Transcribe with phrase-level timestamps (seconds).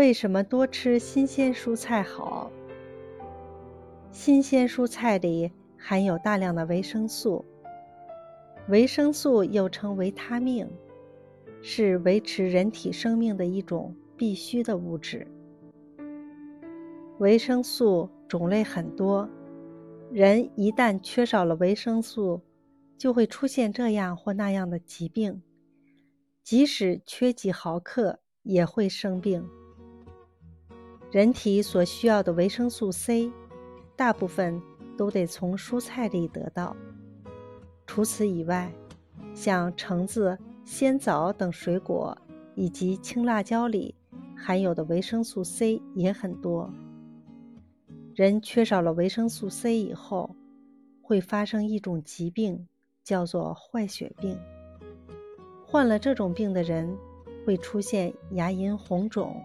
[0.00, 2.50] 为什么多吃新鲜蔬菜好？
[4.10, 7.44] 新鲜蔬菜里含有大量的维生素，
[8.70, 10.66] 维生素又称维他命，
[11.60, 15.26] 是维持人体生命的一种必需的物质。
[17.18, 19.28] 维生素种类很多，
[20.10, 22.40] 人一旦缺少了维生素，
[22.96, 25.42] 就会出现这样或那样的疾病，
[26.42, 29.46] 即使缺几毫克也会生病。
[31.10, 33.30] 人体所需要的维生素 C。
[33.96, 34.62] 大部分
[34.96, 36.74] 都得从蔬菜里得到。
[37.86, 38.72] 除此以外，
[39.34, 42.16] 像橙子、鲜枣等水果
[42.54, 43.94] 以及青辣椒里
[44.34, 46.72] 含有的维生素 C 也很多。
[48.14, 50.34] 人缺少了维生素 C 以后，
[51.02, 52.66] 会发生一种疾病，
[53.04, 54.38] 叫做坏血病。
[55.66, 56.96] 患了这种病的人
[57.44, 59.36] 会出现牙龈红肿、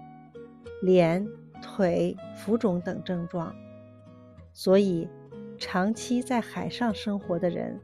[0.81, 1.27] 脸、
[1.61, 3.55] 腿浮肿等症状。
[4.53, 5.07] 所以，
[5.57, 7.79] 长期在海上生活的人，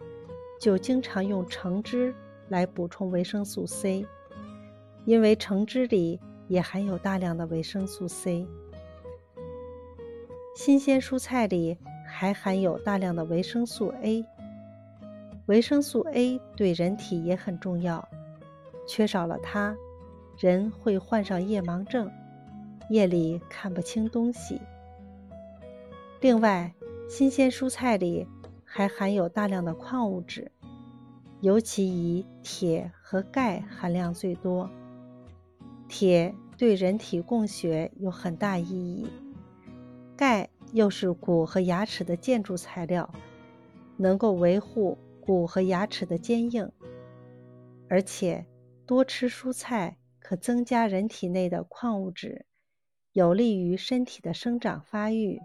[0.60, 2.14] 就经常用橙汁
[2.50, 4.06] 来补充维生素 C，
[5.06, 8.48] 因为橙汁里也含有大量的维生素 C。
[10.56, 14.26] 新鲜蔬菜里还含有大量的维生素 A，
[15.48, 18.08] 维生素 A 对人体也很重要，
[18.86, 19.76] 缺少了它，
[20.38, 22.12] 人会患上夜盲症，
[22.92, 24.60] 夜里看不清东西。
[26.20, 26.74] 另外，
[27.10, 28.28] 新鲜蔬菜里
[28.66, 30.52] 还含有大量的矿物质，
[31.40, 34.70] 尤其以铁和钙含量最多。
[35.88, 39.08] 铁对人体供血有很大意义，
[40.18, 43.10] 钙又是骨和牙齿的建筑材料，
[43.96, 46.70] 能够维护骨和牙齿的坚硬。
[47.90, 48.46] 而且，
[48.86, 52.46] 多吃蔬菜可增加人体内的矿物质，
[53.14, 55.42] 有利于身体的生长发育。